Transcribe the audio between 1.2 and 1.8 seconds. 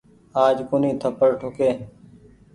ٺوڪي۔